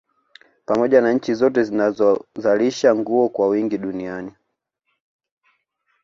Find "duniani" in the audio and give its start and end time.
3.77-4.31